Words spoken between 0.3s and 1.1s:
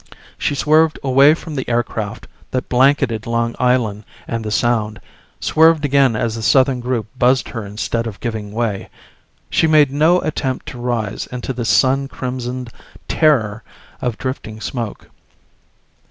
She swerved